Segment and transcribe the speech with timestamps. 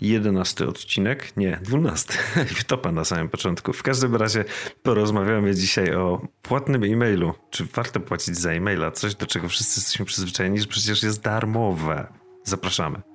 [0.00, 2.18] jedenasty odcinek, nie, dwunasty,
[2.60, 3.72] wtopa na samym początku.
[3.72, 4.44] W każdym razie
[4.82, 7.34] porozmawiamy dzisiaj o płatnym e-mailu.
[7.50, 8.90] Czy warto płacić za e-maila?
[8.90, 12.06] Coś, do czego wszyscy jesteśmy przyzwyczajeni, że przecież jest darmowe.
[12.44, 13.07] Zapraszamy.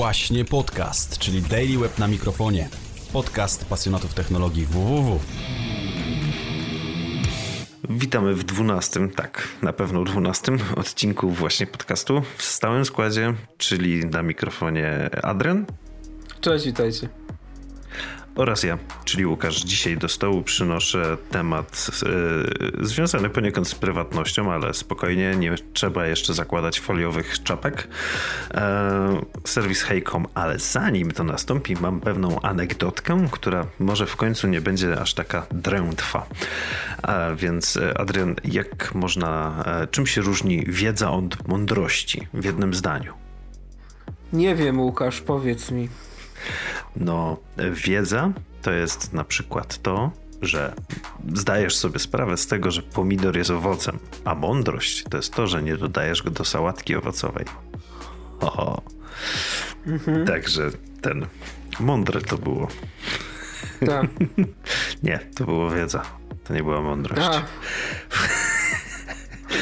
[0.00, 2.68] Właśnie podcast, czyli Daily Web na mikrofonie.
[3.12, 5.18] Podcast pasjonatów technologii www.
[7.90, 14.22] Witamy w dwunastym, tak, na pewno dwunastym odcinku właśnie podcastu w stałym składzie, czyli na
[14.22, 15.66] mikrofonie Adrian.
[16.40, 17.08] Cześć, witajcie
[18.34, 19.62] oraz ja, czyli Łukasz.
[19.62, 21.90] Dzisiaj do stołu przynoszę temat
[22.78, 27.88] yy, związany poniekąd z prywatnością, ale spokojnie, nie trzeba jeszcze zakładać foliowych czapek.
[28.54, 28.60] Yy,
[29.44, 35.00] serwis Heycom, ale zanim to nastąpi, mam pewną anegdotkę, która może w końcu nie będzie
[35.00, 36.26] aż taka drętwa.
[37.02, 43.14] A więc e, Adrian, jak można, czym się różni wiedza od mądrości w jednym zdaniu?
[44.32, 45.88] Nie wiem, Łukasz, powiedz mi.
[46.96, 47.36] No,
[47.72, 50.10] wiedza to jest na przykład to,
[50.42, 50.74] że
[51.34, 55.62] zdajesz sobie sprawę z tego, że pomidor jest owocem, a mądrość to jest to, że
[55.62, 57.44] nie dodajesz go do sałatki owocowej.
[58.40, 58.82] Oho.
[59.86, 60.26] Mhm.
[60.26, 61.26] Także ten
[61.80, 62.68] mądre to było.
[63.86, 64.06] Tak.
[65.02, 66.02] nie, to było wiedza.
[66.44, 67.22] To nie była mądrość.
[67.22, 67.42] A.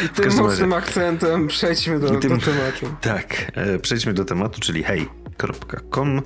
[0.04, 2.96] I tym mocnym akcentem przejdźmy do, tym, do tematu.
[3.00, 6.22] Tak, e, przejdźmy do tematu, czyli hej, basecamp.com.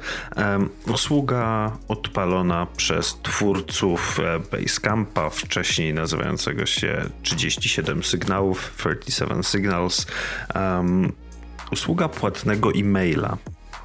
[0.86, 10.06] Usługa odpalona przez twórców e, Basecampa, wcześniej nazywającego się 37 sygnałów, 37 Signals.
[11.72, 13.36] Usługa płatnego e-maila.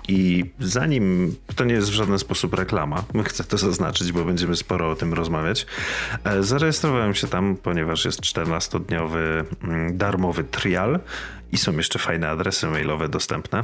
[0.09, 4.91] I zanim to nie jest w żaden sposób reklama, chcę to zaznaczyć, bo będziemy sporo
[4.91, 5.65] o tym rozmawiać.
[6.23, 10.99] E, zarejestrowałem się tam, ponieważ jest 14-dniowy mm, darmowy trial
[11.51, 13.63] i są jeszcze fajne adresy mailowe dostępne.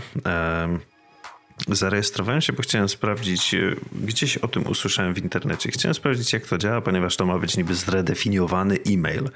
[1.67, 5.71] Zarejestrowałem się, bo chciałem sprawdzić, e, gdzieś o tym usłyszałem w internecie.
[5.71, 9.29] Chciałem sprawdzić, jak to działa, ponieważ to ma być niby zredefiniowany e-mail.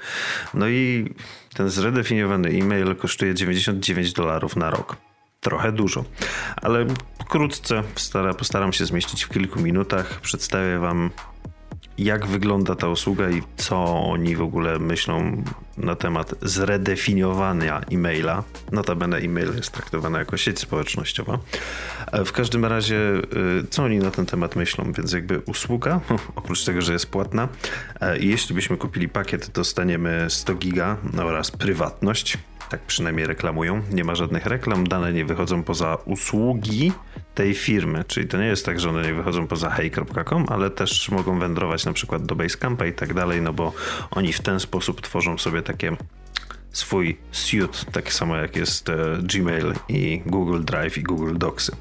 [0.54, 1.14] No i
[1.54, 4.96] ten zredefiniowany e-mail kosztuje 99 dolarów na rok.
[5.40, 6.04] Trochę dużo,
[6.56, 6.86] ale
[7.20, 7.82] wkrótce
[8.38, 10.20] postaram się zmieścić w kilku minutach.
[10.20, 11.10] Przedstawię Wam
[11.98, 15.42] jak wygląda ta usługa i co oni w ogóle myślą
[15.76, 18.44] na temat zredefiniowania e-maila.
[18.72, 21.38] Notabene e-mail jest traktowany jako sieć społecznościowa.
[22.12, 23.22] E, w każdym razie, e,
[23.70, 24.92] co oni na ten temat myślą?
[24.92, 26.00] Więc jakby usługa,
[26.36, 27.48] oprócz tego, że jest płatna,
[28.00, 33.82] e, jeśli byśmy kupili pakiet, dostaniemy 100 giga oraz prywatność tak przynajmniej reklamują.
[33.90, 36.92] Nie ma żadnych reklam, dane nie wychodzą poza usługi
[37.34, 38.04] tej firmy.
[38.04, 41.84] Czyli to nie jest tak, że one nie wychodzą poza hey.com, ale też mogą wędrować
[41.84, 43.72] na przykład do Basecampa i tak dalej, no bo
[44.10, 45.96] oni w ten sposób tworzą sobie takie
[46.72, 51.72] swój suite, tak samo jak jest e, Gmail i Google Drive i Google Docsy.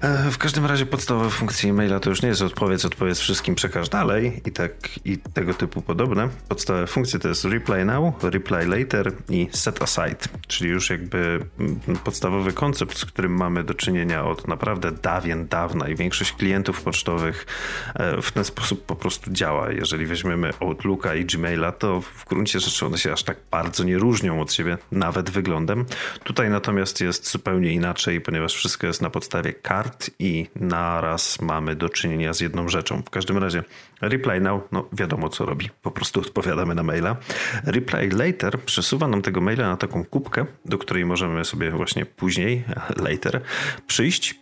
[0.00, 3.88] E, w każdym razie podstawowe funkcje e-maila to już nie jest odpowiedz, odpowiedz wszystkim, przekaż
[3.88, 4.72] dalej i tak
[5.04, 6.28] i tego typu podobne.
[6.48, 10.16] Podstawowe funkcje to jest reply now, reply later i set aside,
[10.46, 15.88] czyli już jakby mm, podstawowy koncept, z którym mamy do czynienia od naprawdę dawien dawna
[15.88, 17.46] i większość klientów pocztowych
[17.94, 19.72] e, w ten sposób po prostu działa.
[19.72, 23.98] Jeżeli weźmiemy Outlooka i Gmaila, to w gruncie rzeczy one się aż tak bardzo nie
[23.98, 25.86] różnią od siebie, nawet wyglądem.
[26.24, 31.76] Tutaj natomiast jest zupełnie inaczej, ponieważ wszystko jest na podstawie kart, kart i naraz mamy
[31.76, 33.02] do czynienia z jedną rzeczą.
[33.02, 33.62] W każdym razie
[34.00, 37.16] reply now, no wiadomo co robi, po prostu odpowiadamy na maila.
[37.64, 42.64] Reply later przesuwa nam tego maila na taką kubkę, do której możemy sobie właśnie później,
[43.08, 43.40] later,
[43.86, 44.40] przyjść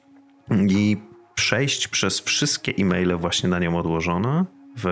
[0.69, 0.97] i
[1.35, 4.45] przejść przez wszystkie e-maile właśnie na nią odłożone
[4.79, 4.87] w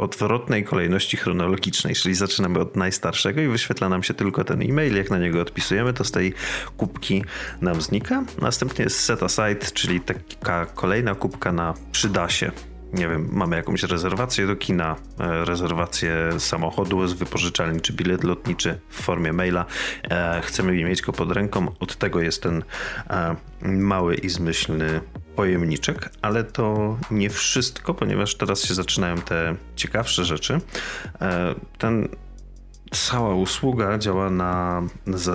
[0.00, 4.96] odwrotnej kolejności chronologicznej, czyli zaczynamy od najstarszego i wyświetla nam się tylko ten e-mail.
[4.96, 6.34] Jak na niego odpisujemy, to z tej
[6.76, 7.24] kubki
[7.60, 8.24] nam znika.
[8.40, 12.50] Następnie jest set aside, czyli taka kolejna kubka na przyda się
[12.92, 18.80] nie wiem, mamy jakąś rezerwację do kina, e, rezerwację samochodu z wypożyczalni czy bilet lotniczy
[18.88, 19.64] w formie maila.
[20.10, 21.72] E, chcemy mieć go pod ręką.
[21.80, 22.62] Od tego jest ten
[23.10, 25.00] e, mały i zmyślny
[25.36, 30.60] pojemniczek, ale to nie wszystko, ponieważ teraz się zaczynają te ciekawsze rzeczy.
[31.78, 32.08] Ten
[32.90, 34.82] cała usługa działa na,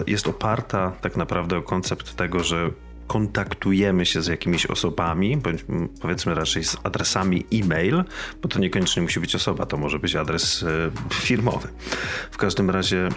[0.08, 2.70] jest oparta tak naprawdę o koncept tego, że
[3.08, 5.66] kontaktujemy się z jakimiś osobami, bądź
[6.02, 8.04] powiedzmy raczej z adresami e-mail,
[8.42, 11.68] bo to niekoniecznie musi być osoba, to może być adres e, firmowy.
[12.32, 13.10] W każdym razie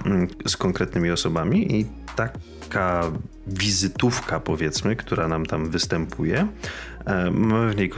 [0.46, 1.86] z konkretnymi osobami i
[2.16, 3.10] taka
[3.48, 6.48] wizytówka, powiedzmy, która nam tam występuje.
[7.08, 7.90] E, mamy w niej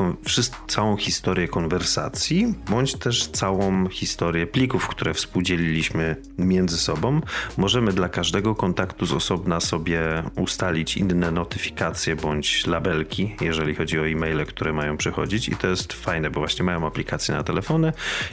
[0.68, 7.20] całą historię konwersacji, bądź też całą historię plików, które współdzieliliśmy między sobą.
[7.56, 14.08] Możemy dla każdego kontaktu z osobna sobie ustalić inne notyfikacje bądź labelki, jeżeli chodzi o
[14.08, 17.92] e-maile, które mają przychodzić i to jest fajne, bo właśnie mają aplikacje na telefony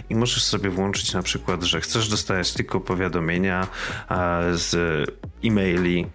[0.10, 3.68] i możesz sobie włączyć na przykład, że chcesz dostać tylko powiadomienia
[4.54, 4.76] z
[5.44, 6.06] e-maili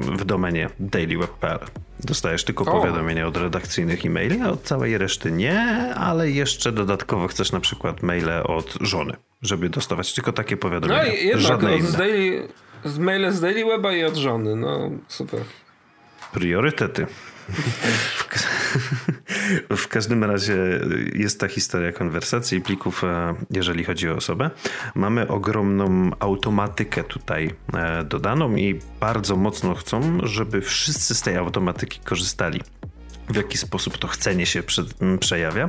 [0.00, 1.58] w domenie dailyweb.pl.
[2.00, 2.80] Dostajesz tylko o.
[2.80, 5.60] powiadomienia od redakcyjnych e-maili, a od całej reszty nie,
[5.94, 11.02] ale jeszcze dodatkowo chcesz na przykład maile od żony, żeby dostawać tylko takie powiadomienia.
[11.02, 12.48] No i jednak Żadne z, daily,
[12.84, 15.40] z maile z Daily Weba i od żony, no super.
[16.32, 17.06] Priorytety.
[19.76, 20.56] W każdym razie
[21.14, 24.50] jest ta historia konwersacji i plików, e, jeżeli chodzi o osobę.
[24.94, 32.00] Mamy ogromną automatykę tutaj e, dodaną i bardzo mocno chcą, żeby wszyscy z tej automatyki
[32.00, 32.60] korzystali
[33.28, 34.62] w jaki sposób to chcenie się
[35.20, 35.68] przejawia.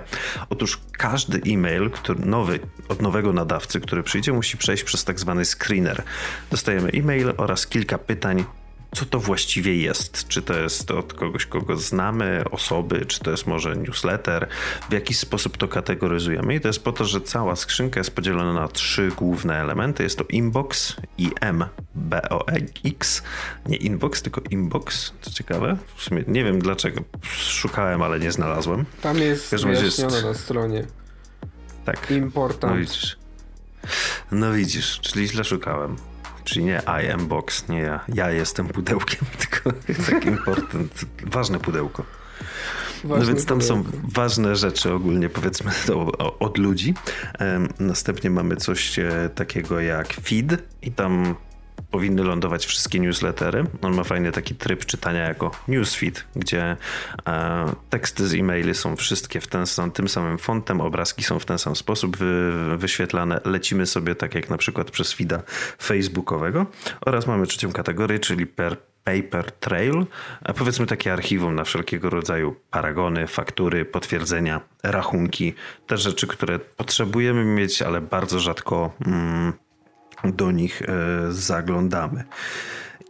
[0.49, 2.59] Otóż każdy e-mail, który nowy,
[2.89, 6.03] od nowego nadawcy, który przyjdzie, musi przejść przez tak zwany screener.
[6.51, 8.45] Dostajemy e-mail oraz kilka pytań
[8.91, 10.27] co to właściwie jest.
[10.27, 14.47] Czy to jest od kogoś, kogo znamy, osoby, czy to jest może newsletter,
[14.89, 16.55] w jaki sposób to kategoryzujemy.
[16.55, 20.03] I to jest po to, że cała skrzynka jest podzielona na trzy główne elementy.
[20.03, 21.65] Jest to inbox, IM,
[21.95, 23.23] BOX,
[23.65, 25.77] nie inbox, tylko inbox, co ciekawe.
[25.95, 28.85] W sumie nie wiem dlaczego, szukałem, ale nie znalazłem.
[29.01, 30.25] Tam jest wyjaśnione jest...
[30.25, 30.85] na stronie.
[31.85, 32.11] Tak.
[32.11, 32.73] Important.
[32.73, 33.17] No widzisz.
[34.31, 35.95] No widzisz, czyli źle szukałem.
[36.49, 37.99] Czyli nie I am box, nie ja.
[38.13, 39.71] Ja jestem pudełkiem, tylko
[40.11, 42.05] tak important, ważne pudełko.
[43.03, 46.93] Ważne no więc tam są ważne rzeczy ogólnie, powiedzmy, to, od ludzi.
[47.79, 51.35] Następnie mamy coś e, takiego jak feed i tam
[51.91, 53.63] powinny lądować wszystkie newslettery.
[53.81, 56.77] On ma fajny taki tryb czytania jako newsfeed, gdzie
[57.27, 61.45] e, teksty z e-maili są wszystkie w ten sam, tym samym fontem, obrazki są w
[61.45, 63.41] ten sam sposób wy, wyświetlane.
[63.45, 65.41] Lecimy sobie tak jak na przykład przez feeda
[65.81, 66.65] facebookowego
[67.05, 70.05] oraz mamy trzecią kategorię, czyli per paper trail,
[70.41, 75.53] a powiedzmy takie archiwum na wszelkiego rodzaju paragony, faktury, potwierdzenia, rachunki,
[75.87, 79.53] te rzeczy, które potrzebujemy mieć, ale bardzo rzadko mm,
[80.23, 80.85] do nich e,
[81.29, 82.23] zaglądamy.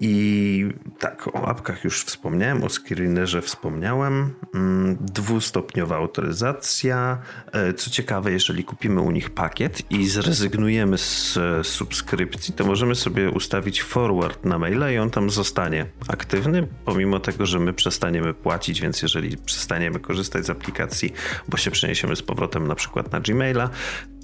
[0.01, 0.65] I
[0.99, 4.33] tak, o apkach już wspomniałem, o screenerze wspomniałem.
[4.55, 7.17] Mm, dwustopniowa autoryzacja.
[7.51, 13.29] E, co ciekawe, jeżeli kupimy u nich pakiet i zrezygnujemy z subskrypcji, to możemy sobie
[13.29, 18.81] ustawić forward na maila i on tam zostanie aktywny, pomimo tego, że my przestaniemy płacić,
[18.81, 21.13] więc jeżeli przestaniemy korzystać z aplikacji,
[21.47, 23.69] bo się przeniesiemy z powrotem na przykład na Gmaila,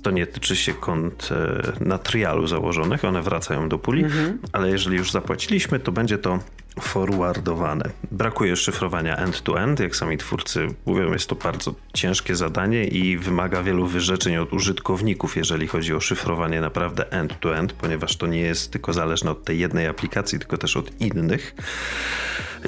[0.05, 4.39] to nie tyczy się kont e, na trialu założonych, one wracają do puli, mhm.
[4.51, 6.39] ale jeżeli już zapłaciliśmy, to będzie to
[6.79, 7.89] forwardowane.
[8.11, 13.87] Brakuje szyfrowania end-to-end, jak sami twórcy mówią, jest to bardzo ciężkie zadanie i wymaga wielu
[13.87, 19.31] wyrzeczeń od użytkowników, jeżeli chodzi o szyfrowanie naprawdę end-to-end, ponieważ to nie jest tylko zależne
[19.31, 21.55] od tej jednej aplikacji, tylko też od innych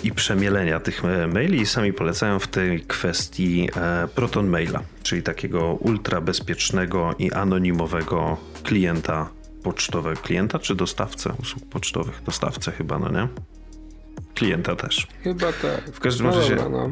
[0.04, 1.02] i przemielenia tych
[1.34, 8.38] maili sami polecają w tej kwestii e, Proton Maila, czyli takiego ultra bezpiecznego i anonimowego
[8.64, 9.30] klienta
[9.64, 10.22] pocztowego.
[10.22, 12.22] Klienta czy dostawcę usług pocztowych?
[12.26, 13.28] Dostawcę chyba, no nie?
[14.38, 15.08] Klienta też.
[15.24, 15.92] Chyba tak.
[15.94, 16.90] W każdym no razie no.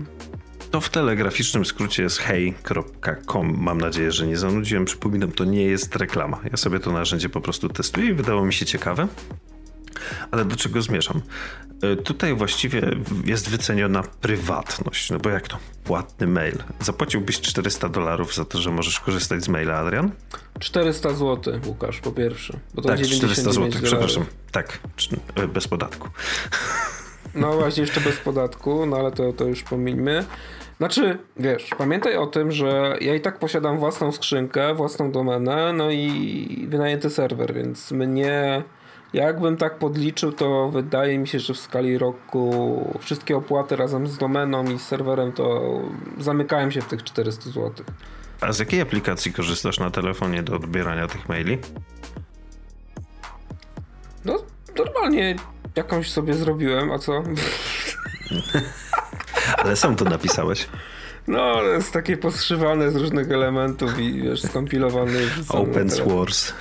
[0.72, 3.58] to w telegraficznym skrócie jest hej.com.
[3.58, 4.86] Mam nadzieję, że nie zanudziłem.
[4.86, 6.40] Przypominam, to nie jest reklama.
[6.52, 9.08] Ja sobie to narzędzie po prostu testuję i wydało mi się ciekawe.
[10.32, 11.22] Ale do czego zmierzam?
[11.82, 12.82] E, tutaj właściwie
[13.26, 15.58] jest wyceniona prywatność, no bo jak to?
[15.84, 16.58] Płatny mail.
[16.80, 20.12] Zapłaciłbyś 400 dolarów za to, że możesz korzystać z maila, Adrian?
[20.60, 22.60] 400 zł, Łukasz, po pierwsze.
[22.84, 24.26] Tak, 400 zł, przepraszam.
[24.52, 24.80] Tak,
[25.36, 26.10] e, bez podatku.
[27.36, 30.26] No właśnie, jeszcze bez podatku, no ale to, to już pomińmy.
[30.78, 35.92] Znaczy, wiesz, pamiętaj o tym, że ja i tak posiadam własną skrzynkę, własną domenę, no
[35.92, 38.64] i wynajęty serwer, więc mnie
[39.16, 44.18] Jakbym tak podliczył, to wydaje mi się, że w skali roku wszystkie opłaty razem z
[44.18, 45.62] domeną i z serwerem to
[46.20, 47.72] zamykałem się w tych 400 zł.
[48.42, 51.58] A z jakiej aplikacji korzystasz na telefonie do odbierania tych maili?
[54.26, 54.44] No,
[54.78, 55.36] normalnie
[55.76, 57.24] jakąś sobie zrobiłem, a co?
[59.58, 60.68] Ale sam to napisałeś.
[61.28, 65.20] No, jest takie poszywane z różnych elementów i wiesz, skompilowane.
[65.50, 66.54] Open source.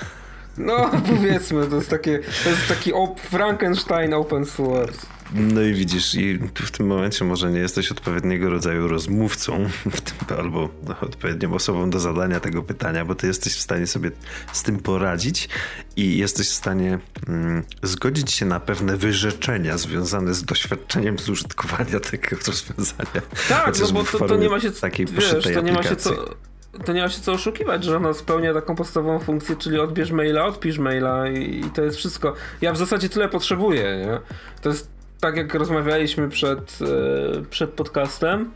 [0.58, 2.92] No, powiedzmy, to jest takie, to jest taki
[3.30, 5.06] Frankenstein open source.
[5.34, 9.68] No i widzisz, i w tym momencie może nie jesteś odpowiedniego rodzaju rozmówcą
[10.04, 10.68] tym, albo
[11.00, 14.10] odpowiednią osobą do zadania tego pytania, bo ty jesteś w stanie sobie
[14.52, 15.48] z tym poradzić
[15.96, 16.98] i jesteś w stanie
[17.28, 23.22] mm, zgodzić się na pewne wyrzeczenia związane z doświadczeniem z użytkowania tego rozwiązania.
[23.48, 26.34] Tak, no bo to, to, nie ma się takiej wiesz, to nie ma się co
[26.84, 30.44] to nie ma się co oszukiwać, że ona spełnia taką podstawową funkcję, czyli odbierz maila,
[30.44, 32.34] odpisz maila i, i to jest wszystko.
[32.60, 34.20] Ja w zasadzie tyle potrzebuję, nie?
[34.62, 34.93] To jest
[35.24, 38.50] tak jak rozmawialiśmy przed, e, przed podcastem.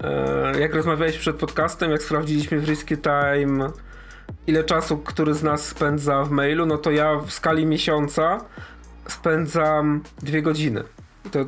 [0.00, 3.70] E, jak rozmawialiśmy przed podcastem, jak sprawdziliśmy w Risky Time
[4.46, 8.44] ile czasu który z nas spędza w mailu, no to ja w skali miesiąca
[9.08, 10.84] spędzam dwie godziny.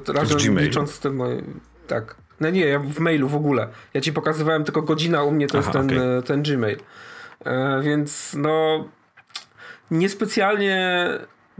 [0.04, 1.60] To razem licząc z tym moim...
[1.86, 2.14] Tak.
[2.40, 3.68] No nie, ja w mailu w ogóle.
[3.94, 6.22] Ja ci pokazywałem tylko godzina, u mnie to Aha, jest ten, okay.
[6.22, 6.78] ten Gmail.
[7.44, 8.84] E, więc no
[9.90, 11.08] niespecjalnie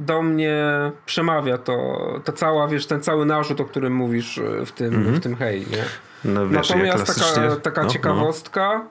[0.01, 0.65] do mnie
[1.07, 5.07] przemawia to, ta cała, wiesz, ten cały narzut, o którym mówisz e, w tym, mm
[5.07, 5.17] -hmm.
[5.17, 5.85] w tym hej, nie?
[6.25, 7.93] No, wiesz, Natomiast taka, taka no, no.
[7.93, 8.89] ciekawostka,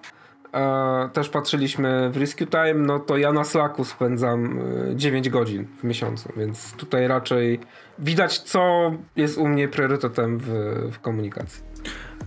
[0.53, 0.59] no.
[0.59, 4.59] E, też patrzyliśmy w Rescue Time, no to ja na Slacku spędzam
[4.95, 7.59] 9 e, godzin w miesiącu, więc tutaj raczej
[7.99, 10.47] widać, co jest u mnie priorytetem w,
[10.91, 11.63] w komunikacji.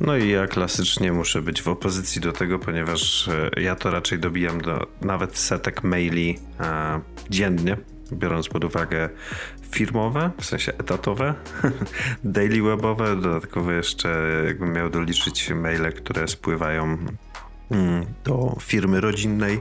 [0.00, 4.60] No i ja klasycznie muszę być w opozycji do tego, ponieważ ja to raczej dobijam
[4.60, 7.76] do nawet setek maili e, dziennie,
[8.16, 9.08] biorąc pod uwagę
[9.70, 11.34] firmowe, w sensie etatowe,
[12.24, 16.98] daily webowe, dodatkowo jeszcze jakbym miał doliczyć maile, które spływają
[17.70, 19.60] mm, do firmy rodzinnej,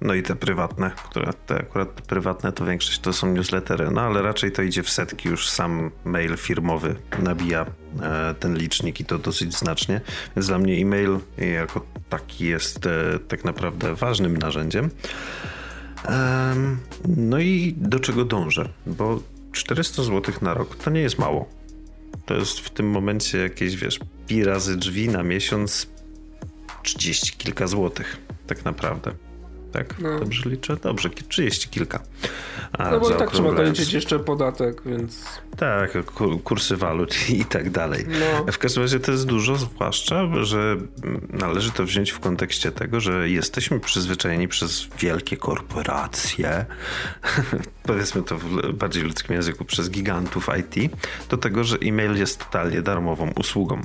[0.00, 4.22] no i te prywatne, które te akurat prywatne to większość to są newslettery, no ale
[4.22, 7.66] raczej to idzie w setki, już sam mail firmowy nabija
[8.02, 10.00] e, ten licznik i to dosyć znacznie,
[10.36, 14.90] więc dla mnie e-mail jako taki jest e, tak naprawdę ważnym narzędziem.
[17.16, 18.68] No i do czego dążę?
[18.86, 19.20] Bo
[19.52, 21.48] 400 zł na rok to nie jest mało.
[22.26, 25.86] To jest w tym momencie jakieś, wiesz, pi razy drzwi na miesiąc
[26.82, 29.12] 30 kilka złotych, tak naprawdę
[29.76, 29.98] tak?
[29.98, 30.18] No.
[30.20, 30.76] Dobrze liczę?
[30.76, 32.00] Dobrze, 30 kilka.
[32.72, 35.24] A, no bo tak trzeba doliczyć jeszcze podatek, więc...
[35.56, 35.98] Tak,
[36.44, 38.06] kursy walut i tak dalej.
[38.08, 38.52] No.
[38.52, 40.76] W każdym razie to jest dużo, zwłaszcza, że
[41.30, 46.66] należy to wziąć w kontekście tego, że jesteśmy przyzwyczajeni przez wielkie korporacje,
[47.82, 50.92] powiedzmy to w bardziej ludzkim języku, przez gigantów IT,
[51.28, 53.80] do tego, że e-mail jest totalnie darmową usługą.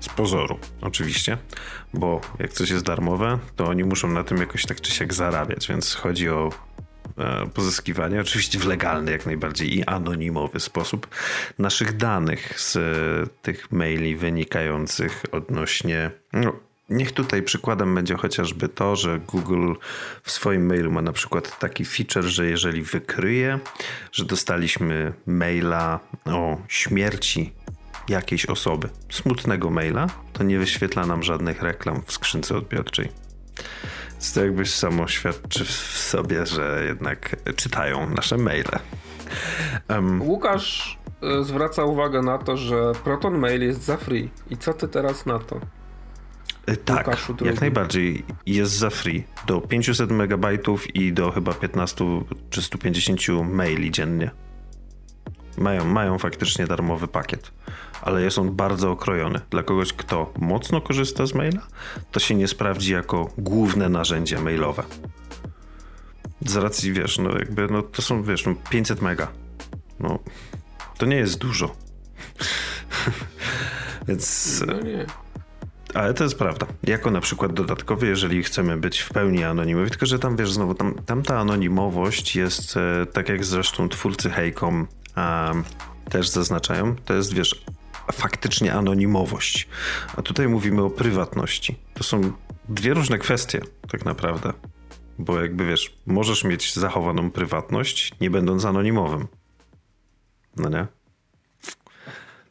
[0.00, 1.38] Z pozoru, oczywiście,
[1.94, 5.68] bo jak coś jest darmowe, to oni muszą na tym jakoś tak czy siak zarabiać,
[5.68, 6.50] więc chodzi o
[7.18, 11.06] e, pozyskiwanie, oczywiście w legalny jak najbardziej i anonimowy sposób,
[11.58, 12.78] naszych danych z
[13.42, 16.10] tych maili wynikających odnośnie.
[16.32, 16.52] No,
[16.90, 19.74] niech tutaj przykładem będzie chociażby to, że Google
[20.22, 23.58] w swoim mailu ma na przykład taki feature, że jeżeli wykryje,
[24.12, 27.52] że dostaliśmy maila o śmierci
[28.10, 33.08] jakiejś osoby, smutnego maila, to nie wyświetla nam żadnych reklam w skrzynce odbiorczej.
[34.10, 38.78] Więc to jakbyś samo świadczy w sobie, że jednak czytają nasze maile.
[39.88, 40.98] Um, Łukasz
[41.40, 44.30] y, zwraca uwagę na to, że Proton Mail jest za free.
[44.50, 45.60] I co ty teraz na to?
[46.70, 49.24] Y, tak, jak najbardziej jest za free.
[49.46, 50.46] Do 500 MB
[50.94, 52.04] i do chyba 15
[52.50, 53.20] czy 150
[53.52, 54.30] maili dziennie.
[55.58, 57.52] Mają, mają faktycznie darmowy pakiet
[58.02, 59.40] ale jest on bardzo okrojony.
[59.50, 61.62] Dla kogoś, kto mocno korzysta z maila,
[62.12, 64.82] to się nie sprawdzi jako główne narzędzie mailowe.
[66.46, 69.28] Z racji, wiesz, no jakby, no to są, wiesz, no 500 mega.
[70.00, 70.18] No,
[70.98, 71.74] to nie jest dużo.
[74.08, 74.62] Więc...
[74.66, 75.06] No nie.
[75.94, 76.66] Ale to jest prawda.
[76.82, 80.74] Jako na przykład dodatkowy, jeżeli chcemy być w pełni anonimowi, tylko że tam wiesz, znowu
[80.74, 85.64] tam, tam ta anonimowość jest, e, tak jak zresztą twórcy Hejkom um,
[86.10, 87.64] też zaznaczają, to jest wiesz,
[88.12, 89.68] faktycznie anonimowość.
[90.16, 91.76] A tutaj mówimy o prywatności.
[91.94, 92.32] To są
[92.68, 94.52] dwie różne kwestie, tak naprawdę.
[95.18, 99.28] Bo jakby wiesz, możesz mieć zachowaną prywatność, nie będąc anonimowym.
[100.56, 100.86] No nie?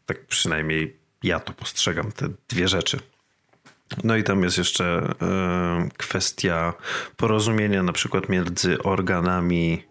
[0.05, 2.99] Tak przynajmniej ja to postrzegam, te dwie rzeczy.
[4.03, 5.13] No i tam jest jeszcze
[5.85, 6.73] y, kwestia
[7.17, 9.83] porozumienia na przykład między organami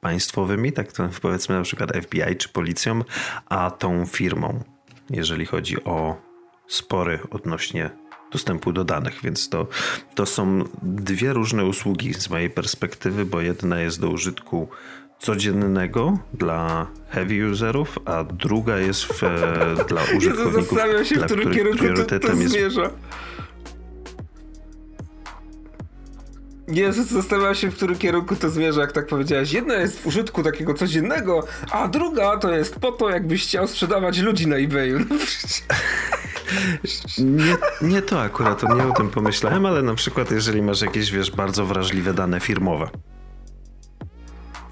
[0.00, 3.02] państwowymi, tak to powiedzmy na przykład FBI czy policją,
[3.46, 4.64] a tą firmą
[5.10, 6.16] jeżeli chodzi o
[6.68, 7.90] spory odnośnie
[8.32, 9.66] dostępu do danych, więc to,
[10.14, 14.68] to są dwie różne usługi z mojej perspektywy, bo jedna jest do użytku
[15.18, 21.26] codziennego dla heavy userów, a druga jest w, e, dla użytkowników, Zastanawiam się, dla w
[21.26, 22.90] którym kierunku to, to zmierza.
[26.68, 29.52] Jezus, zastanawiam się, w którym kierunku to zmierza, jak tak powiedziałeś.
[29.52, 34.18] Jedna jest w użytku takiego codziennego, a druga to jest po to, jakbyś chciał sprzedawać
[34.18, 34.98] ludzi na eBayu.
[34.98, 35.16] No
[37.18, 41.10] nie, nie to akurat, to nie o tym pomyślałem, ale na przykład jeżeli masz jakieś,
[41.10, 42.88] wiesz, bardzo wrażliwe dane firmowe.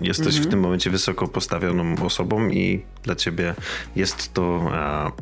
[0.00, 0.44] Jesteś mhm.
[0.44, 3.54] w tym momencie wysoko postawioną osobą i dla ciebie
[3.96, 5.12] jest to a,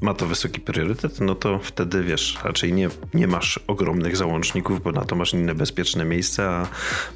[0.00, 4.92] ma to wysoki priorytet, no to wtedy wiesz, raczej nie, nie masz ogromnych załączników, bo
[4.92, 6.66] na to masz inne bezpieczne miejsca, a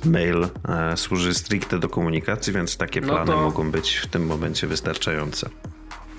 [0.08, 3.40] mail e, służy stricte do komunikacji, więc takie no plany to...
[3.40, 5.50] mogą być w tym momencie wystarczające.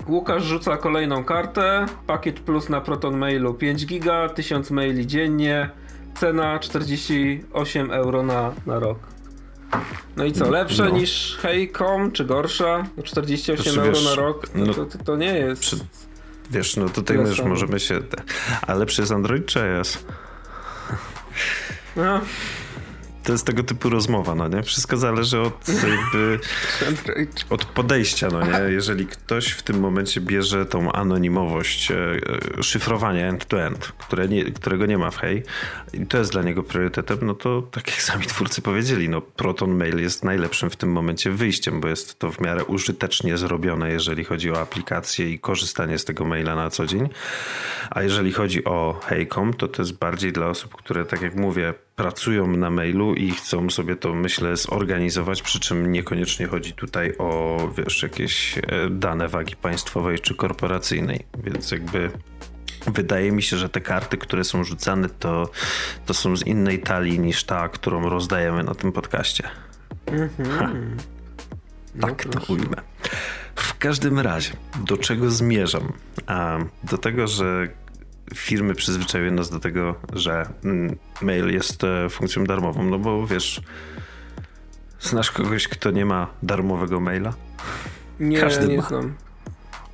[0.08, 1.86] Łukasz rzuca kolejną kartę.
[2.06, 5.70] Pakiet plus na Proton Mailu 5 giga, 1000 maili dziennie.
[6.14, 8.98] Cena 48 euro na, na rok.
[10.16, 10.90] No i co, lepsze no.
[10.90, 12.84] niż Heycom, czy gorsza?
[13.04, 14.46] 48 znaczy, euro wiesz, na rok?
[14.54, 15.60] No, no to, to, to, nie jest.
[15.60, 15.76] Przy,
[16.50, 18.00] Wiesz, no tutaj już możemy się...
[18.62, 19.98] Ale przez Android czy iOS?
[21.96, 22.20] No
[23.26, 24.62] to jest tego typu rozmowa, no nie?
[24.62, 26.38] Wszystko zależy od jakby,
[27.50, 28.72] od podejścia, no nie?
[28.72, 31.96] Jeżeli ktoś w tym momencie bierze tą anonimowość, e,
[32.58, 35.42] e, szyfrowanie end-to-end, które nie, którego nie ma w Hej
[35.92, 39.76] i to jest dla niego priorytetem, no to tak jak sami twórcy powiedzieli, no Proton
[39.76, 44.24] Mail jest najlepszym w tym momencie wyjściem, bo jest to w miarę użytecznie zrobione, jeżeli
[44.24, 47.08] chodzi o aplikację i korzystanie z tego maila na co dzień.
[47.90, 51.74] A jeżeli chodzi o Heycom, to to jest bardziej dla osób, które, tak jak mówię,
[51.96, 57.58] pracują na mailu i chcą sobie to, myślę, zorganizować, przy czym niekoniecznie chodzi tutaj o,
[57.78, 62.10] wiesz, jakieś e, dane wagi państwowej czy korporacyjnej, więc jakby
[62.86, 65.50] wydaje mi się, że te karty, które są rzucane, to,
[66.06, 69.48] to są z innej talii niż ta, którą rozdajemy na tym podcaście.
[72.00, 72.76] Tak no to ujmę.
[73.54, 74.52] W każdym razie,
[74.84, 75.92] do czego zmierzam?
[76.26, 77.68] A, do tego, że
[78.34, 83.60] firmy przyzwyczaiły nas do tego, że mm, mail jest e, funkcją darmową, no bo wiesz,
[85.00, 87.34] znasz kogoś, kto nie ma darmowego maila?
[88.20, 88.82] Nie, Każdy nie ma.
[88.82, 89.14] znam.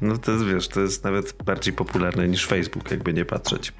[0.00, 3.72] No to jest, wiesz, to jest nawet bardziej popularne niż Facebook, jakby nie patrzeć.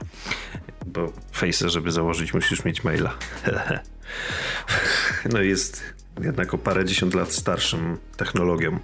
[0.86, 3.14] Bo Face, żeby założyć, musisz mieć maila.
[5.32, 5.82] no jest
[6.20, 8.78] jednak o parę dziesiąt lat starszą technologią.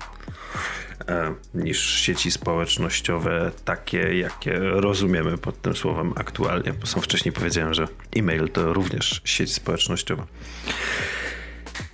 [1.09, 6.73] E, niż sieci społecznościowe, takie jakie rozumiemy pod tym słowem aktualnie.
[6.73, 10.27] Bo sam wcześniej powiedziałem, że e-mail to również sieć społecznościowa.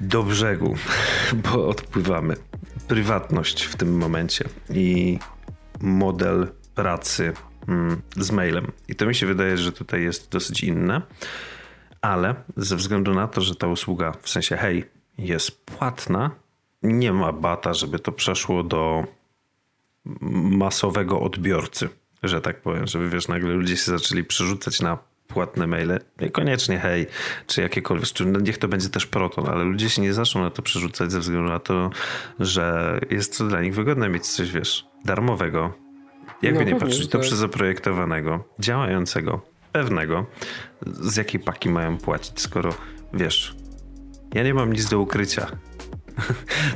[0.01, 0.77] Do brzegu,
[1.33, 2.37] bo odpływamy.
[2.89, 5.19] Prywatność w tym momencie i
[5.81, 7.33] model pracy
[7.69, 8.73] mm, z mailem.
[8.89, 11.03] I to mi się wydaje, że tutaj jest dosyć inne,
[12.01, 14.85] ale ze względu na to, że ta usługa, w sensie hej,
[15.19, 16.31] jest płatna,
[16.85, 19.05] nie ma bata, żeby to przeszło do
[20.31, 21.89] masowego odbiorcy,
[22.23, 27.07] że tak powiem, żeby wiesz, nagle ludzie się zaczęli przerzucać na płatne maile, niekoniecznie hej,
[27.47, 30.51] czy jakiekolwiek, czy no niech to będzie też proton, ale ludzie się nie zaczną na
[30.51, 31.91] to przerzucać ze względu na to,
[32.41, 35.73] że jest to dla nich wygodne mieć coś, wiesz, darmowego,
[36.43, 37.21] jakby no, nie patrzeć, to tak.
[37.21, 39.41] przez zaprojektowanego, działającego,
[39.73, 40.27] pewnego,
[40.87, 42.75] z jakiej paki mają płacić, skoro
[43.15, 43.57] wiesz,
[44.35, 45.47] ja nie mam nic do ukrycia.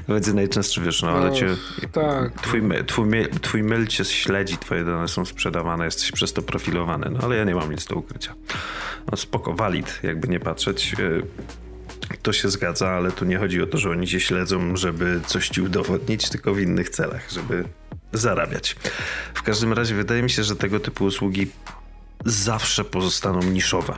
[0.07, 1.47] To będzie najczęstszy, wiesz, no ale cię,
[1.93, 2.41] tak.
[2.41, 7.19] twój, twój, twój mail cię śledzi, twoje dane są sprzedawane, jesteś przez to profilowany, no
[7.23, 8.35] ale ja nie mam nic do ukrycia.
[9.11, 10.95] No spoko, valid, jakby nie patrzeć.
[10.95, 15.21] E, to się zgadza, ale tu nie chodzi o to, że oni cię śledzą, żeby
[15.27, 17.65] coś ci udowodnić, tylko w innych celach, żeby
[18.13, 18.77] zarabiać.
[19.35, 21.47] W każdym razie wydaje mi się, że tego typu usługi
[22.25, 23.95] zawsze pozostaną niszowe,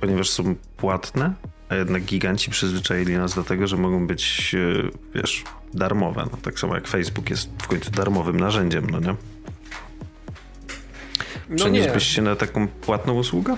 [0.00, 1.34] ponieważ są płatne,
[1.70, 6.26] a jednak giganci przyzwyczaili nas do tego, że mogą być, e, wiesz, darmowe.
[6.32, 9.14] No, tak samo jak Facebook jest w końcu darmowym narzędziem, no nie?
[11.48, 13.56] No Przeniósłbyś się na taką płatną usługę?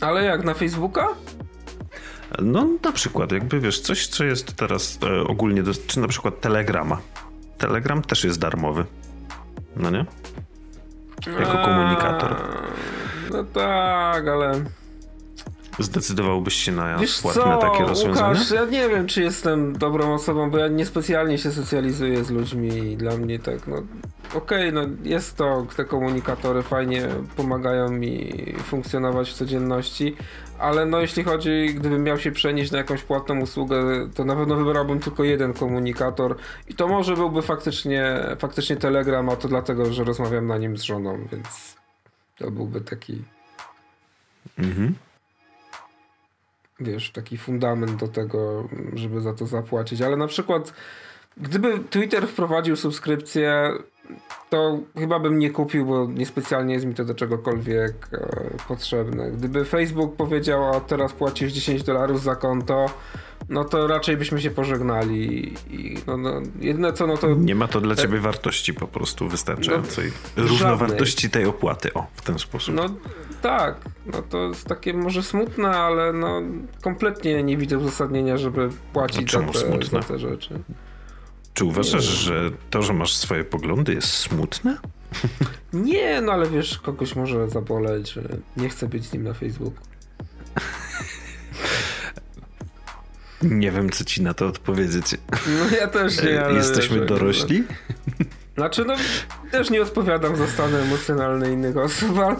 [0.00, 1.08] Ale jak, na Facebooka?
[2.42, 6.40] No na przykład, jakby wiesz, coś, co jest teraz e, ogólnie, do, czy na przykład
[6.40, 7.00] Telegrama.
[7.58, 8.84] Telegram też jest darmowy,
[9.76, 10.06] no nie?
[11.40, 12.36] Jako komunikator.
[13.32, 14.64] No tak, ale
[15.78, 18.28] Zdecydowałbyś się na Wiesz płatne co, takie rozwiązania?
[18.28, 22.92] Łukasz, ja nie wiem, czy jestem dobrą osobą, bo ja niespecjalnie się socjalizuję z ludźmi
[22.92, 23.76] i dla mnie tak, no
[24.34, 28.32] okej, okay, no jest to, te komunikatory fajnie pomagają mi
[28.64, 30.16] funkcjonować w codzienności,
[30.58, 34.56] ale no jeśli chodzi, gdybym miał się przenieść na jakąś płatną usługę, to na pewno
[34.56, 36.36] wybrałbym tylko jeden komunikator
[36.68, 40.82] i to może byłby faktycznie, faktycznie Telegram, a to dlatego, że rozmawiam na nim z
[40.82, 41.76] żoną, więc
[42.38, 43.22] to byłby taki...
[44.58, 44.94] Mhm
[46.80, 50.02] wiesz, taki fundament do tego, żeby za to zapłacić.
[50.02, 50.72] Ale na przykład,
[51.36, 53.70] gdyby Twitter wprowadził subskrypcję,
[54.50, 59.30] to chyba bym nie kupił, bo niespecjalnie jest mi to do czegokolwiek e, potrzebne.
[59.30, 62.86] Gdyby Facebook powiedział, a teraz płacisz 10 dolarów za konto,
[63.48, 65.54] no to raczej byśmy się pożegnali.
[65.70, 67.34] I, no, no, jedyne co, no to...
[67.34, 70.12] Nie ma to dla ciebie wartości po prostu wystarczającej.
[70.36, 72.74] No, Równowartości tej opłaty, o, w ten sposób.
[72.74, 72.88] No
[73.42, 76.42] tak, no to jest takie może smutne, ale no
[76.82, 80.58] kompletnie nie widzę uzasadnienia, żeby płacić za te, za te rzeczy.
[81.54, 84.78] Czy uważasz, że to, że masz swoje poglądy jest smutne?
[85.72, 88.22] Nie, no ale wiesz, kogoś może zaboleć, że
[88.56, 89.80] nie chce być z nim na Facebooku.
[93.50, 95.14] Nie wiem, co ci na to odpowiedzieć.
[95.30, 97.64] No ja też nie, ale Jesteśmy wiesz, dorośli?
[98.56, 98.94] Znaczy, no
[99.50, 102.36] też nie odpowiadam za stany emocjonalne innych osób, ale...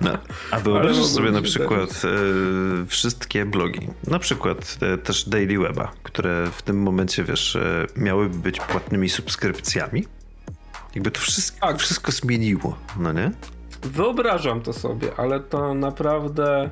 [0.00, 0.18] No,
[0.50, 6.46] a wyobrażasz sobie na przykład e, wszystkie blogi, na przykład e, też Daily Weba, które
[6.56, 10.06] w tym momencie, wiesz, e, miałyby być płatnymi subskrypcjami?
[10.94, 11.78] Jakby to wszystko, tak.
[11.78, 13.30] wszystko zmieniło, no nie?
[13.82, 16.70] Wyobrażam to sobie, ale to naprawdę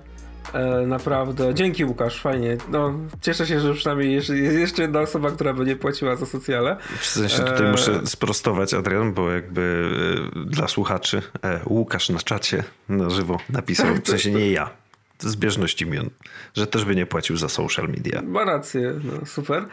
[0.53, 1.55] E, naprawdę.
[1.55, 2.57] Dzięki Łukasz, fajnie.
[2.69, 6.77] No, cieszę się, że przynajmniej jest jeszcze jedna osoba, która by nie płaciła za socjale.
[6.99, 7.71] W sensie tutaj e...
[7.71, 9.91] muszę sprostować, Adrian, bo jakby
[10.37, 14.71] e, dla słuchaczy e, Łukasz na czacie na żywo napisał, w sensie nie ja,
[15.19, 16.11] zbieżność imion,
[16.57, 18.23] że też by nie płacił za social media.
[18.23, 19.65] Ma rację, no, super.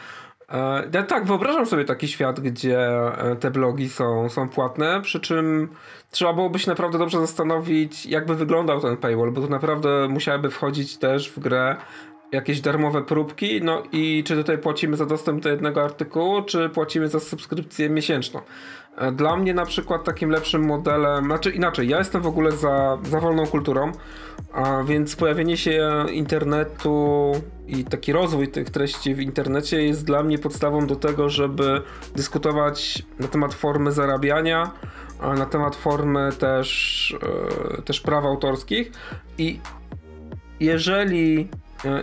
[0.49, 5.69] E, tak, wyobrażam sobie taki świat, gdzie e, te blogi są, są płatne, przy czym
[6.12, 10.97] trzeba byłoby się naprawdę dobrze zastanowić, jakby wyglądał ten paywall, bo to naprawdę musiałyby wchodzić
[10.97, 11.75] też w grę
[12.31, 17.08] jakieś darmowe próbki, no i czy tutaj płacimy za dostęp do jednego artykułu, czy płacimy
[17.08, 18.41] za subskrypcję miesięczną.
[18.97, 22.97] E, dla mnie na przykład takim lepszym modelem, znaczy inaczej, ja jestem w ogóle za,
[23.03, 23.91] za wolną kulturą,
[24.53, 27.31] a więc pojawienie się internetu
[27.67, 31.81] i taki rozwój tych treści w internecie jest dla mnie podstawą do tego, żeby
[32.15, 34.71] dyskutować na temat formy zarabiania,
[35.38, 37.17] na temat formy też,
[37.77, 38.91] e, też praw autorskich.
[39.38, 39.60] I
[40.60, 41.49] jeżeli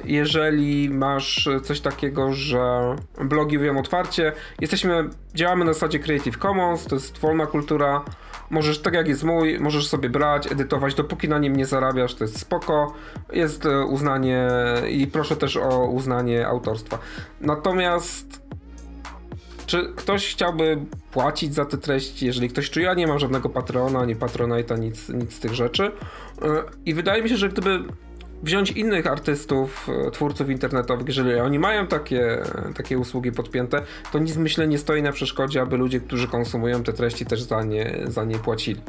[0.04, 6.94] jeżeli masz coś takiego, że blogi mówią otwarcie, jesteśmy, działamy na zasadzie Creative Commons, to
[6.94, 8.04] jest wolna kultura,
[8.50, 12.24] możesz, tak jak jest mój, możesz sobie brać, edytować, dopóki na nim nie zarabiasz, to
[12.24, 12.94] jest spoko,
[13.32, 14.48] jest e, uznanie
[14.90, 16.98] i proszę też o uznanie autorstwa.
[17.40, 18.42] Natomiast
[19.66, 20.78] czy ktoś chciałby
[21.12, 25.08] płacić za te treści, jeżeli ktoś czuje, ja nie mam żadnego patrona, ani patronajta, nic,
[25.08, 25.92] nic z tych rzeczy.
[26.42, 27.84] E, I wydaje mi się, że gdyby
[28.42, 32.42] wziąć innych artystów, e, twórców internetowych, jeżeli oni mają takie,
[32.74, 36.92] takie usługi podpięte, to nic myślę nie stoi na przeszkodzie, aby ludzie, którzy konsumują te
[36.92, 38.80] treści też za nie, za nie płacili.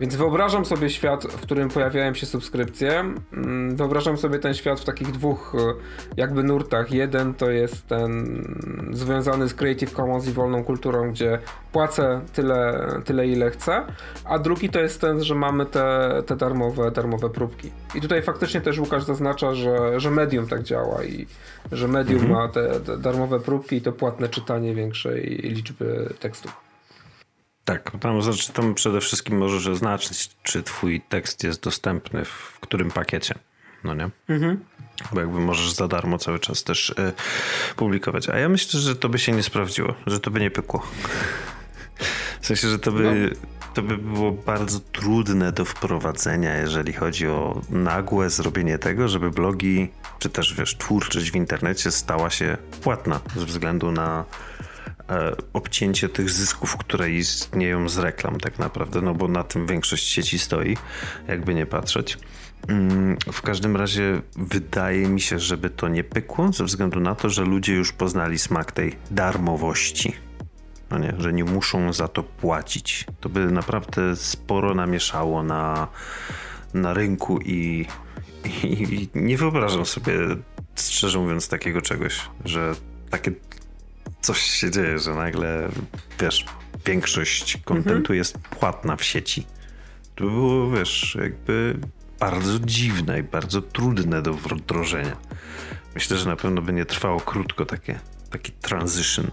[0.00, 3.14] Więc wyobrażam sobie świat, w którym pojawiają się subskrypcje.
[3.32, 5.74] Mm, wyobrażam sobie ten świat w takich dwóch e,
[6.16, 6.92] jakby nurtach.
[6.92, 8.44] Jeden to jest ten
[8.92, 11.38] związany z Creative Commons i wolną kulturą, gdzie
[11.72, 13.86] płacę tyle, tyle ile chcę,
[14.24, 17.70] a drugi to jest ten, że mamy te, te darmowe, darmowe próbki.
[17.94, 21.26] I tutaj faktycznie też Łukasz zaznacza, że, że Medium tak działa i
[21.72, 22.38] że Medium mhm.
[22.38, 26.69] ma te, te darmowe próbki i to płatne czytanie większej liczby tekstów.
[27.70, 32.90] Tak, tam, znaczy, tam przede wszystkim możesz zaznaczyć, czy twój tekst jest dostępny w którym
[32.90, 33.34] pakiecie.
[33.84, 34.10] No nie?
[34.28, 34.64] Mhm.
[35.12, 37.12] Bo jakby możesz za darmo cały czas też y,
[37.76, 38.28] publikować.
[38.28, 40.86] A ja myślę, że to by się nie sprawdziło, że to by nie pykło.
[42.40, 43.48] W sensie, że to by, no.
[43.74, 49.88] to by było bardzo trudne do wprowadzenia, jeżeli chodzi o nagłe zrobienie tego, żeby blogi,
[50.18, 54.24] czy też wiesz, twórczość w internecie stała się płatna ze względu na
[55.52, 60.38] obcięcie tych zysków, które istnieją z reklam tak naprawdę, no bo na tym większość sieci
[60.38, 60.76] stoi,
[61.28, 62.18] jakby nie patrzeć.
[62.68, 67.30] Mm, w każdym razie wydaje mi się, żeby to nie pykło, ze względu na to,
[67.30, 70.12] że ludzie już poznali smak tej darmowości.
[70.90, 73.06] No nie, że nie muszą za to płacić.
[73.20, 75.88] To by naprawdę sporo namieszało na,
[76.74, 77.86] na rynku i,
[78.64, 80.12] i, i nie wyobrażam sobie,
[80.76, 82.74] szczerze mówiąc, takiego czegoś, że
[83.10, 83.32] takie
[84.20, 85.68] coś się dzieje, że nagle,
[86.20, 86.44] wiesz,
[86.86, 88.18] większość kontentu mhm.
[88.18, 89.46] jest płatna w sieci.
[90.14, 91.78] To by było, wiesz, jakby
[92.20, 95.16] bardzo dziwne i bardzo trudne do wdrożenia.
[95.94, 99.26] Myślę, że na pewno by nie trwało krótko takie, taki transition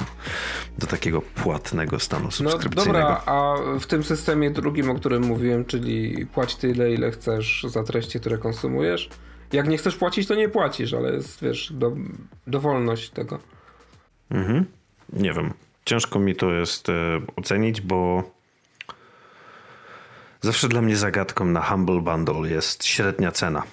[0.78, 3.00] do takiego płatnego stanu subskrypcyjnego.
[3.00, 7.66] No dobra, a w tym systemie drugim, o którym mówiłem, czyli płać tyle, ile chcesz
[7.70, 9.10] za treści, które konsumujesz.
[9.54, 11.96] Jak nie chcesz płacić, to nie płacisz, ale jest, wiesz, do,
[12.48, 13.40] dowolność tego.
[14.32, 14.66] Mhm.
[15.14, 15.54] Nie wiem.
[15.86, 16.94] Ciężko mi to jest e,
[17.36, 18.24] ocenić, bo
[20.42, 23.64] zawsze dla mnie zagadką na Humble Bundle jest średnia cena.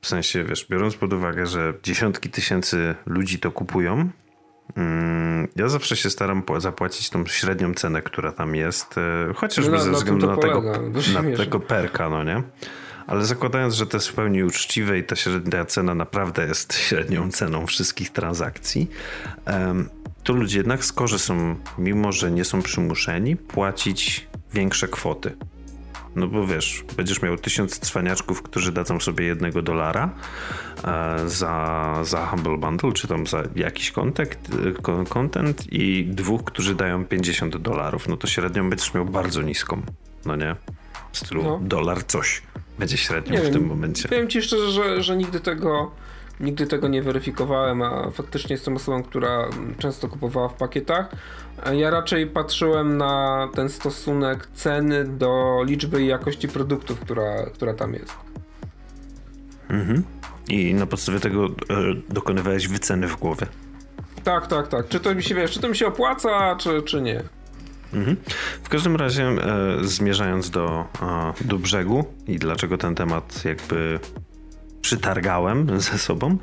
[0.00, 4.08] W sensie, wiesz, biorąc pod uwagę, że dziesiątki tysięcy ludzi to kupują,
[4.76, 9.78] Mm, ja zawsze się staram zapłacić tą średnią cenę, która tam jest, e, chociażby No,
[9.78, 12.42] ze względu na tego, polega, się na tego perka, no nie?
[13.06, 17.30] Ale zakładając, że to jest w pełni uczciwe i ta średnia cena naprawdę jest średnią
[17.30, 18.90] ceną wszystkich transakcji,
[20.24, 25.36] to ludzie jednak skorzy są, mimo że nie są przymuszeni, płacić większe kwoty.
[26.16, 30.10] No bo wiesz, będziesz miał tysiąc cwaniaczków, którzy dadzą sobie jednego dolara
[30.84, 34.38] e, za, za Humble Bundle, czy tam za jakiś content,
[34.88, 38.08] e, content i dwóch, którzy dają 50 dolarów.
[38.08, 39.82] No to średnią będziesz miał bardzo niską,
[40.26, 40.56] no nie?
[41.16, 41.60] W stylu No.
[41.62, 42.42] dolar coś
[42.78, 44.08] będzie średnią Nie w wiem, tym momencie.
[44.08, 45.90] Powiem ci szczerze, że, że nigdy tego
[46.40, 49.48] nigdy tego nie weryfikowałem, a faktycznie jestem osobą, która
[49.78, 51.08] często kupowała w pakietach.
[51.72, 57.94] Ja raczej patrzyłem na ten stosunek ceny do liczby i jakości produktów, która, która tam
[57.94, 58.12] jest.
[59.68, 60.02] Mhm.
[60.48, 61.50] I na podstawie tego e,
[62.08, 63.46] dokonywałeś wyceny w głowie.
[64.24, 64.88] Tak, tak, tak.
[64.88, 67.22] Czy to mi się wiesz, czy to mi się opłaca, czy, czy nie?
[67.96, 68.16] Mhm.
[68.62, 69.38] W każdym razie, e,
[69.82, 74.00] zmierzając do, e, do brzegu i dlaczego ten temat jakby
[74.86, 76.38] przytargałem ze sobą,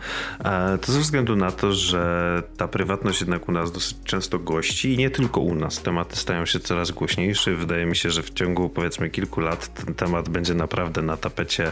[0.45, 4.93] e, to ze względu na to, że ta prywatność jednak u nas dosyć często gości
[4.93, 5.81] i nie tylko u nas.
[5.81, 7.53] Tematy stają się coraz głośniejsze.
[7.55, 11.71] Wydaje mi się, że w ciągu powiedzmy kilku lat ten temat będzie naprawdę na tapecie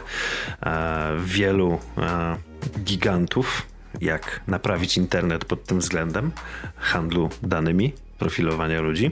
[0.62, 2.38] e, wielu e,
[2.84, 3.68] gigantów.
[4.02, 6.32] Jak naprawić internet pod tym względem
[6.76, 9.12] handlu danymi profilowania ludzi.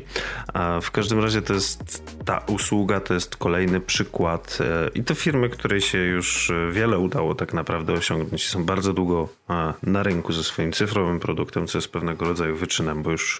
[0.53, 5.15] A w każdym razie to jest ta usługa, to jest kolejny przykład e, i to
[5.15, 8.49] firmy, której się już e, wiele udało tak naprawdę osiągnąć.
[8.49, 13.03] Są bardzo długo e, na rynku ze swoim cyfrowym produktem, co jest pewnego rodzaju wyczynem,
[13.03, 13.39] bo już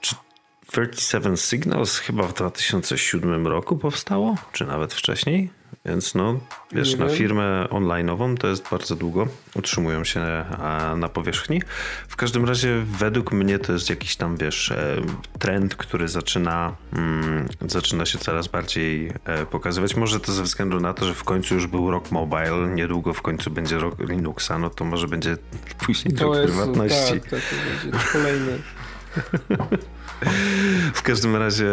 [0.00, 0.14] czy
[0.66, 5.57] 37 Signals chyba w 2007 roku powstało, czy nawet wcześniej.
[5.84, 6.40] Więc no,
[6.72, 9.26] wiesz, na firmę online'ową to jest bardzo długo.
[9.54, 10.44] Utrzymują się e,
[10.96, 11.62] na powierzchni.
[12.08, 14.96] W każdym razie według mnie to jest jakiś tam, wiesz, e,
[15.38, 19.96] trend, który zaczyna, mm, zaczyna się coraz bardziej e, pokazywać.
[19.96, 23.22] Może to ze względu na to, że w końcu już był rok mobile, niedługo w
[23.22, 25.36] końcu będzie rok Linuxa, no to może będzie
[25.86, 27.20] później rok jest prywatności.
[27.20, 28.58] tak, tak, to będzie kolejny.
[30.94, 31.66] W każdym razie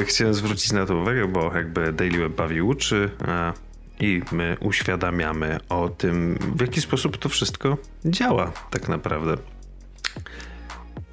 [0.00, 3.52] e, chciałem zwrócić na to uwagę, bo jakby Daily Web bawi uczy e,
[4.00, 9.36] i my uświadamiamy o tym, w jaki sposób to wszystko działa tak naprawdę.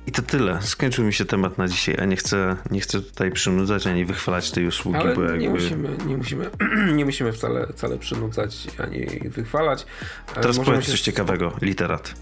[0.08, 0.62] I to tyle.
[0.62, 4.52] Skończył mi się temat na dzisiaj, a nie chcę, nie chcę tutaj przynudzać ani wychwalać
[4.52, 5.38] tej usługi, Ale bo jakby...
[5.38, 6.50] nie musimy, nie musimy,
[6.98, 9.86] nie musimy wcale, wcale przynudzać ani wychwalać.
[10.32, 12.14] E, Teraz możemy powiedz coś ciekawego, literat.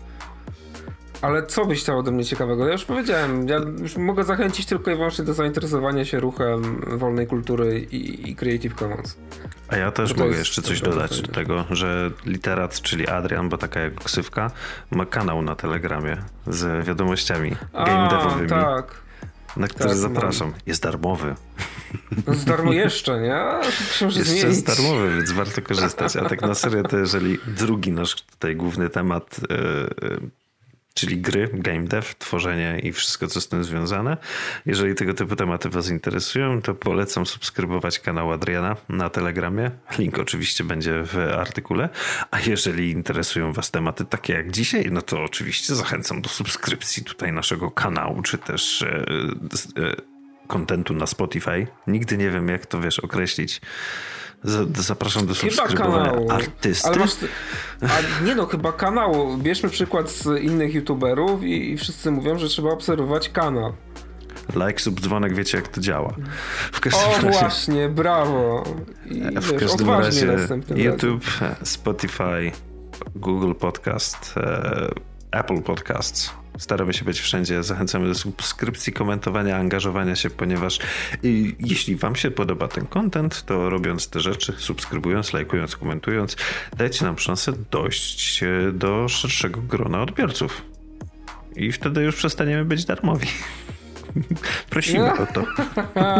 [1.21, 2.65] Ale co byś chciał ode mnie ciekawego?
[2.65, 7.27] Ja już powiedziałem, ja już mogę zachęcić tylko i wyłącznie do zainteresowania się ruchem wolnej
[7.27, 9.17] kultury i, i Creative Commons.
[9.67, 13.81] A ja też mogę jeszcze coś dodać do tego, że literat, czyli Adrian, bo taka
[13.81, 14.51] jego ksywka,
[14.91, 18.49] ma kanał na Telegramie z wiadomościami game devowymi.
[18.49, 18.95] tak.
[19.57, 20.53] Na który Tak, zapraszam.
[20.65, 21.35] Jest darmowy.
[22.27, 23.43] No z darmo jeszcze, nie?
[23.65, 24.43] Jeszcze zmienić.
[24.43, 26.15] jest darmowy, więc warto korzystać.
[26.15, 29.57] A tak na serio, to jeżeli drugi nasz tutaj główny temat, yy,
[30.09, 30.19] yy,
[30.99, 34.17] czyli gry, game dev, tworzenie i wszystko, co z tym związane,
[34.65, 39.71] jeżeli tego typu tematy was interesują, to polecam subskrybować kanał Adriana na Telegramie.
[39.97, 41.89] Link oczywiście będzie w artykule.
[42.31, 47.33] A jeżeli interesują was tematy takie jak dzisiaj, no to oczywiście zachęcam do subskrypcji tutaj
[47.33, 48.85] naszego kanału, czy też
[49.75, 49.95] yy,
[50.47, 51.67] kontentu na Spotify.
[51.87, 53.61] Nigdy nie wiem, jak to wiesz, określić.
[54.77, 56.87] Zapraszam do subskrybowania artysty.
[56.87, 57.15] Ale masz,
[57.81, 59.37] a nie no, chyba kanału.
[59.37, 63.73] Bierzmy przykład z innych youtuberów i, i wszyscy mówią, że trzeba obserwować kanał.
[64.55, 66.15] Like, sub, dzwonek, wiecie jak to działa.
[66.71, 68.63] W każdym O razie, właśnie, brawo.
[69.05, 70.59] I w wiesz, każdym odważnie razie.
[70.75, 71.25] YouTube,
[71.63, 72.51] Spotify,
[73.15, 74.89] Google Podcast, e,
[75.31, 76.33] Apple Podcasts.
[76.59, 77.63] Staramy się być wszędzie.
[77.63, 80.79] Zachęcamy do subskrypcji, komentowania, angażowania się, ponieważ
[81.23, 86.35] i, jeśli Wam się podoba ten content, to robiąc te rzeczy, subskrybując, lajkując, komentując,
[86.77, 88.41] dajcie nam szansę dojść
[88.73, 90.61] do szerszego grona odbiorców.
[91.55, 93.27] I wtedy już przestaniemy być darmowi.
[94.69, 95.43] Prosimy o to.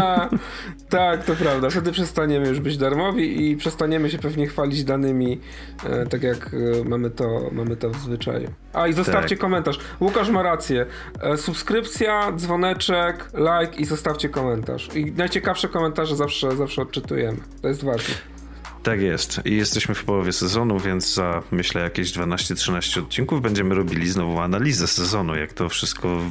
[0.90, 1.70] tak, to prawda.
[1.70, 5.40] Wtedy przestaniemy już być darmowi i przestaniemy się pewnie chwalić danymi,
[5.86, 8.50] e, tak jak e, mamy to, mamy to w zwyczaju.
[8.74, 9.40] A i zostawcie Tak.
[9.40, 9.80] komentarz.
[10.00, 10.86] Łukasz ma rację.
[11.22, 14.96] E, subskrypcja, dzwoneczek, like i zostawcie komentarz.
[14.96, 17.38] I najciekawsze komentarze zawsze, zawsze odczytujemy.
[17.62, 18.16] To jest ważne.
[18.84, 19.42] Tak jest.
[19.46, 24.88] I jesteśmy w połowie sezonu, więc za myślę jakieś 12-13 odcinków będziemy robili znowu analizę
[24.88, 26.22] sezonu, jak to wszystko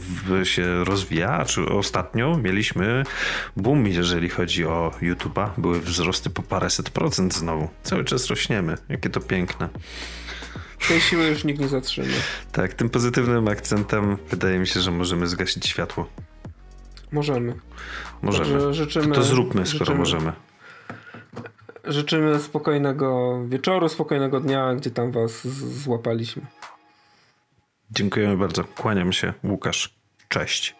[0.44, 1.30] się rozwija.
[1.30, 3.04] A Czy ostatnio mieliśmy
[3.56, 5.50] boom, jeżeli chodzi o YouTube'a.
[5.58, 7.68] Były wzrosty po paręset procent znowu.
[7.82, 8.76] Cały czas rośniemy.
[8.88, 9.68] Jakie to piękne.
[10.88, 12.08] tej siły już nikt nie zatrzyma.
[12.52, 16.08] Tak, tym pozytywnym akcentem wydaje mi się, że możemy zgasić światło.
[17.12, 17.54] Możemy.
[18.22, 18.50] Możemy.
[18.50, 20.32] Także życzymy, to zróbmy, skoro życzymy, możemy.
[21.84, 25.46] Życzymy spokojnego wieczoru, spokojnego dnia, gdzie tam was
[25.82, 26.42] złapaliśmy.
[27.90, 28.64] Dziękujemy bardzo.
[28.64, 29.32] Kłaniam się.
[29.44, 29.94] Łukasz.
[30.28, 30.77] Cześć.